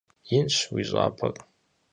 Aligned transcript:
Инщ 0.37 0.57
уи 0.73 0.83
щӀапӀэр. 0.89 1.35